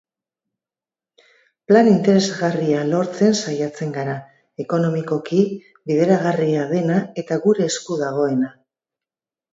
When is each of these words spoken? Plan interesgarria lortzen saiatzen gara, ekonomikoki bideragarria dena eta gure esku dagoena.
Plan 1.71 1.89
interesgarria 1.91 2.79
lortzen 2.93 3.37
saiatzen 3.43 3.93
gara, 3.99 4.15
ekonomikoki 4.65 5.43
bideragarria 5.93 6.67
dena 6.75 6.99
eta 7.25 7.39
gure 7.47 7.69
esku 7.75 8.03
dagoena. 8.05 8.55